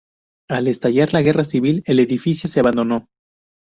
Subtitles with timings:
[0.49, 3.07] Al estallar la Guerra Civil el edificio se abandonó.